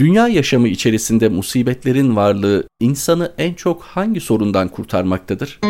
Dünya 0.00 0.28
yaşamı 0.28 0.68
içerisinde 0.68 1.28
musibetlerin 1.28 2.16
varlığı 2.16 2.64
insanı 2.80 3.32
en 3.38 3.54
çok 3.54 3.82
hangi 3.82 4.20
sorundan 4.20 4.68
kurtarmaktadır? 4.68 5.60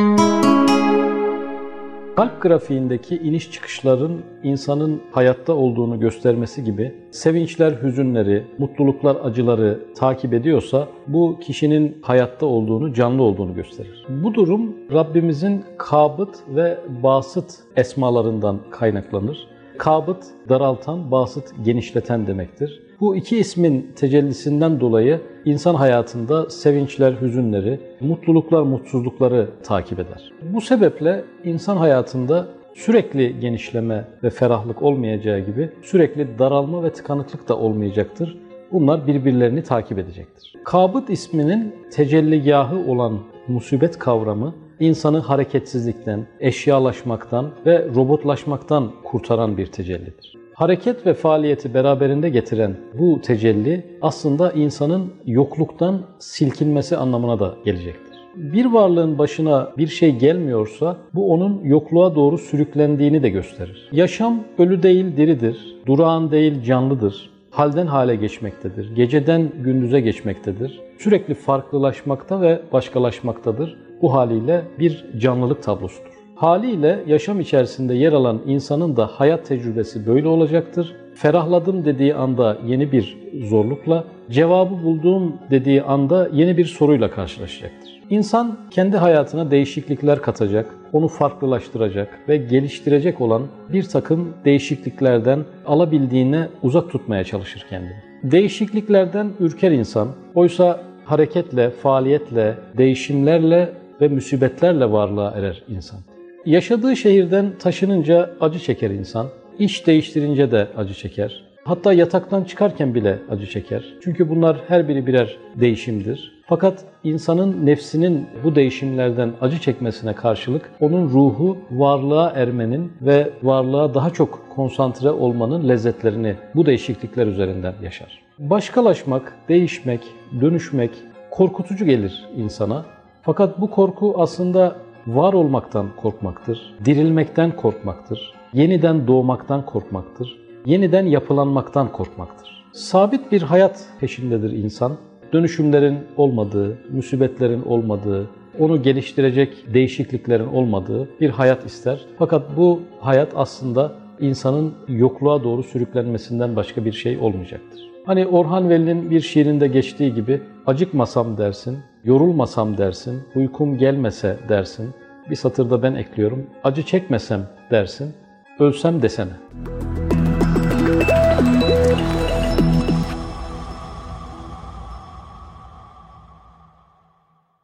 Kalp 2.17 2.43
grafiğindeki 2.43 3.17
iniş 3.17 3.53
çıkışların 3.53 4.21
insanın 4.43 5.01
hayatta 5.13 5.53
olduğunu 5.53 6.01
göstermesi 6.01 6.65
gibi 6.65 6.95
sevinçler, 7.11 7.73
hüzünleri, 7.83 8.45
mutluluklar, 8.59 9.17
acıları 9.25 9.81
takip 9.97 10.35
ediyorsa 10.35 10.89
bu 11.07 11.39
kişinin 11.41 11.99
hayatta 12.03 12.47
olduğunu, 12.47 12.95
canlı 12.95 13.23
olduğunu 13.23 13.55
gösterir. 13.55 14.07
Bu 14.09 14.35
durum 14.35 14.77
Rabbimizin 14.93 15.65
kabıt 15.79 16.37
ve 16.49 16.79
basıt 17.03 17.51
esmalarından 17.77 18.59
kaynaklanır. 18.71 19.39
Kabıt 19.79 20.25
daraltan, 20.49 21.11
basıt 21.11 21.45
genişleten 21.65 22.27
demektir. 22.27 22.90
Bu 23.01 23.17
iki 23.17 23.39
ismin 23.39 23.93
tecellisinden 23.97 24.81
dolayı 24.81 25.21
insan 25.45 25.75
hayatında 25.75 26.51
sevinçler, 26.51 27.13
hüzünleri, 27.21 27.81
mutluluklar, 28.01 28.63
mutsuzlukları 28.63 29.49
takip 29.63 29.99
eder. 29.99 30.33
Bu 30.43 30.61
sebeple 30.61 31.25
insan 31.45 31.77
hayatında 31.77 32.49
sürekli 32.75 33.41
genişleme 33.41 34.05
ve 34.23 34.31
ferahlık 34.31 34.83
olmayacağı 34.83 35.41
gibi 35.41 35.71
sürekli 35.83 36.39
daralma 36.39 36.83
ve 36.83 36.93
tıkanıklık 36.93 37.49
da 37.49 37.59
olmayacaktır. 37.59 38.39
Bunlar 38.73 39.07
birbirlerini 39.07 39.63
takip 39.63 39.99
edecektir. 39.99 40.55
Kabıt 40.65 41.11
isminin 41.11 41.75
tecelligahı 41.91 42.79
olan 42.93 43.19
musibet 43.49 43.99
kavramı 43.99 44.55
insanı 44.81 45.19
hareketsizlikten, 45.19 46.27
eşyalaşmaktan 46.41 47.51
ve 47.67 47.89
robotlaşmaktan 47.95 48.93
kurtaran 49.05 49.57
bir 49.57 49.67
tecellidir. 49.67 50.40
Hareket 50.61 51.07
ve 51.07 51.15
faaliyeti 51.15 51.75
beraberinde 51.75 52.29
getiren 52.29 52.77
bu 52.99 53.21
tecelli 53.21 53.87
aslında 54.03 54.53
insanın 54.53 55.13
yokluktan 55.27 56.03
silkinmesi 56.19 56.97
anlamına 56.97 57.41
da 57.41 57.55
gelecektir. 57.65 58.19
Bir 58.37 58.65
varlığın 58.65 59.19
başına 59.19 59.73
bir 59.79 59.87
şey 59.87 60.17
gelmiyorsa 60.17 60.97
bu 61.15 61.33
onun 61.33 61.65
yokluğa 61.65 62.15
doğru 62.15 62.39
sürüklendiğini 62.39 63.23
de 63.23 63.29
gösterir. 63.29 63.89
Yaşam 63.93 64.45
ölü 64.59 64.83
değil 64.83 65.17
diridir, 65.17 65.77
durağan 65.87 66.31
değil 66.31 66.63
canlıdır, 66.63 67.31
halden 67.51 67.87
hale 67.87 68.17
geçmektedir, 68.17 68.97
geceden 68.97 69.51
gündüze 69.65 70.01
geçmektedir, 70.01 70.81
sürekli 70.99 71.35
farklılaşmakta 71.35 72.41
ve 72.41 72.61
başkalaşmaktadır. 72.73 73.77
Bu 74.03 74.13
haliyle 74.13 74.63
bir 74.79 75.07
canlılık 75.19 75.63
tablosudur. 75.63 76.20
Haliyle 76.41 77.01
yaşam 77.07 77.41
içerisinde 77.41 77.95
yer 77.95 78.13
alan 78.13 78.41
insanın 78.47 78.97
da 78.97 79.07
hayat 79.07 79.47
tecrübesi 79.47 80.07
böyle 80.07 80.29
olacaktır. 80.29 80.97
Ferahladım 81.15 81.85
dediği 81.85 82.15
anda 82.15 82.59
yeni 82.67 82.93
bir 82.93 83.19
zorlukla, 83.43 84.05
cevabı 84.31 84.83
bulduğum 84.85 85.37
dediği 85.51 85.83
anda 85.83 86.29
yeni 86.33 86.57
bir 86.57 86.65
soruyla 86.65 87.11
karşılaşacaktır. 87.11 88.01
İnsan 88.11 88.59
kendi 88.71 88.97
hayatına 88.97 89.51
değişiklikler 89.51 90.23
katacak, 90.23 90.75
onu 90.93 91.09
farklılaştıracak 91.09 92.19
ve 92.29 92.37
geliştirecek 92.37 93.21
olan 93.21 93.43
bir 93.73 93.83
takım 93.83 94.35
değişikliklerden 94.45 95.45
alabildiğine 95.67 96.49
uzak 96.63 96.91
tutmaya 96.91 97.25
çalışır 97.25 97.67
kendini. 97.71 97.97
Değişikliklerden 98.23 99.31
ürker 99.41 99.71
insan. 99.71 100.09
Oysa 100.35 100.81
hareketle, 101.05 101.71
faaliyetle, 101.71 102.55
değişimlerle 102.79 103.73
ve 104.01 104.09
müsibetlerle 104.09 104.93
varlığa 104.93 105.31
erer 105.31 105.63
insan. 105.69 106.10
Yaşadığı 106.47 106.97
şehirden 106.97 107.53
taşınınca 107.59 108.31
acı 108.41 108.59
çeker 108.59 108.91
insan. 108.91 109.27
İş 109.59 109.87
değiştirince 109.87 110.51
de 110.51 110.69
acı 110.77 110.95
çeker. 110.95 111.45
Hatta 111.65 111.93
yataktan 111.93 112.45
çıkarken 112.45 112.95
bile 112.95 113.19
acı 113.31 113.47
çeker. 113.47 113.85
Çünkü 114.05 114.31
bunlar 114.31 114.61
her 114.69 114.89
biri 114.89 115.07
birer 115.07 115.37
değişimdir. 115.55 116.43
Fakat 116.47 116.85
insanın 117.05 117.67
nefsinin 117.67 118.27
bu 118.45 118.55
değişimlerden 118.55 119.33
acı 119.41 119.59
çekmesine 119.61 120.15
karşılık 120.15 120.71
onun 120.81 121.09
ruhu 121.09 121.59
varlığa 121.71 122.31
ermenin 122.31 122.93
ve 123.03 123.31
varlığa 123.43 123.95
daha 123.95 124.11
çok 124.11 124.47
konsantre 124.55 125.11
olmanın 125.11 125.69
lezzetlerini 125.69 126.35
bu 126.55 126.67
değişiklikler 126.67 127.27
üzerinden 127.27 127.75
yaşar. 127.83 128.23
Başkalaşmak, 128.39 129.33
değişmek, 129.49 130.01
dönüşmek 130.41 130.91
korkutucu 131.31 131.85
gelir 131.85 132.25
insana. 132.37 132.85
Fakat 133.23 133.61
bu 133.61 133.71
korku 133.71 134.15
aslında 134.19 134.77
var 135.07 135.33
olmaktan 135.33 135.87
korkmaktır, 135.97 136.75
dirilmekten 136.85 137.57
korkmaktır, 137.57 138.35
yeniden 138.53 139.07
doğmaktan 139.07 139.67
korkmaktır, 139.67 140.39
yeniden 140.67 141.07
yapılanmaktan 141.07 141.93
korkmaktır. 141.93 142.65
Sabit 142.73 143.33
bir 143.33 143.43
hayat 143.43 143.87
peşindedir 144.01 144.51
insan. 144.51 144.97
Dönüşümlerin 145.33 145.99
olmadığı, 146.17 146.79
musibetlerin 146.93 147.63
olmadığı, 147.63 148.29
onu 148.59 148.83
geliştirecek 148.83 149.75
değişikliklerin 149.75 150.47
olmadığı 150.47 151.09
bir 151.21 151.31
hayat 151.31 151.67
ister. 151.67 152.01
Fakat 152.19 152.57
bu 152.57 152.81
hayat 153.01 153.33
aslında 153.37 153.93
insanın 154.21 154.75
yokluğa 154.89 155.45
doğru 155.45 155.63
sürüklenmesinden 155.63 156.57
başka 156.57 156.85
bir 156.85 156.93
şey 156.93 157.19
olmayacaktır. 157.19 157.91
Hani 158.07 158.27
Orhan 158.27 158.71
Veli'nin 158.71 159.11
bir 159.11 159.21
şiirinde 159.21 159.69
geçtiği 159.69 160.15
gibi 160.15 160.41
acıkmasam 160.67 161.39
dersin, 161.39 161.79
yorulmasam 162.05 162.79
dersin, 162.79 163.23
uykum 163.35 163.79
gelmese 163.79 164.37
dersin. 164.49 164.91
Bir 165.31 165.37
satırda 165.37 165.83
ben 165.83 165.95
ekliyorum. 165.95 166.47
Acı 166.65 166.83
çekmesem 166.83 167.47
dersin, 167.71 168.15
ölsem 168.59 169.03
desene. 169.03 169.33